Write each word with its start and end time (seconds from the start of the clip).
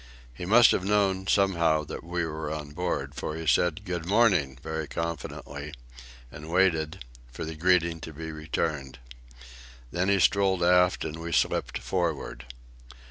He 0.33 0.47
must 0.47 0.71
have 0.71 0.83
known, 0.83 1.27
somehow, 1.27 1.83
that 1.83 2.03
we 2.03 2.25
were 2.25 2.51
on 2.51 2.71
board, 2.71 3.13
for 3.13 3.35
he 3.35 3.45
said 3.45 3.85
"Good 3.85 4.03
morning" 4.07 4.57
very 4.63 4.87
confidently, 4.87 5.75
and 6.31 6.49
waited 6.49 7.05
for 7.31 7.45
the 7.45 7.53
greeting 7.53 7.99
to 8.01 8.11
be 8.11 8.31
returned. 8.31 8.97
Then 9.91 10.09
he 10.09 10.19
strolled 10.19 10.63
aft, 10.63 11.05
and 11.05 11.19
we 11.21 11.31
slipped 11.31 11.77
forward. 11.77 12.47